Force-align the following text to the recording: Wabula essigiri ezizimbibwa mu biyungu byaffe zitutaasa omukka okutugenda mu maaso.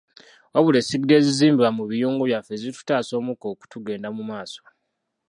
Wabula 0.53 0.77
essigiri 0.81 1.13
ezizimbibwa 1.19 1.69
mu 1.77 1.83
biyungu 1.89 2.23
byaffe 2.25 2.53
zitutaasa 2.61 3.11
omukka 3.19 3.45
okutugenda 3.53 4.07
mu 4.15 4.23
maaso. 4.29 4.61